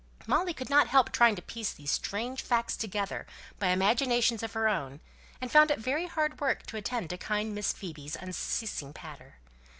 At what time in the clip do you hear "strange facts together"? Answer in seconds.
1.91-3.27